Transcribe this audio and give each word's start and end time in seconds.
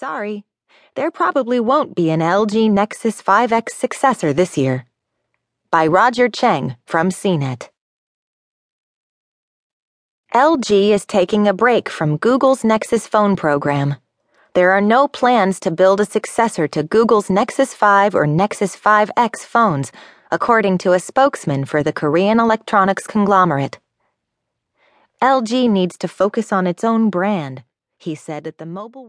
Sorry, 0.00 0.44
there 0.94 1.10
probably 1.10 1.58
won't 1.58 1.96
be 1.96 2.10
an 2.10 2.20
LG 2.20 2.70
Nexus 2.70 3.20
5X 3.20 3.70
successor 3.70 4.32
this 4.32 4.56
year. 4.56 4.84
By 5.72 5.88
Roger 5.88 6.28
Cheng 6.28 6.76
from 6.86 7.08
CNET. 7.08 7.70
LG 10.32 10.90
is 10.90 11.04
taking 11.04 11.48
a 11.48 11.52
break 11.52 11.88
from 11.88 12.16
Google's 12.16 12.62
Nexus 12.62 13.08
phone 13.08 13.34
program. 13.34 13.96
There 14.54 14.70
are 14.70 14.80
no 14.80 15.08
plans 15.08 15.58
to 15.60 15.72
build 15.72 16.00
a 16.00 16.04
successor 16.04 16.68
to 16.68 16.84
Google's 16.84 17.28
Nexus 17.28 17.74
5 17.74 18.14
or 18.14 18.24
Nexus 18.24 18.76
5X 18.76 19.40
phones, 19.40 19.90
according 20.30 20.78
to 20.78 20.92
a 20.92 21.00
spokesman 21.00 21.64
for 21.64 21.82
the 21.82 21.92
Korean 21.92 22.38
electronics 22.38 23.08
conglomerate. 23.08 23.80
LG 25.20 25.68
needs 25.68 25.98
to 25.98 26.06
focus 26.06 26.52
on 26.52 26.68
its 26.68 26.84
own 26.84 27.10
brand, 27.10 27.64
he 27.98 28.14
said 28.14 28.46
at 28.46 28.58
the 28.58 28.66
mobile 28.66 29.06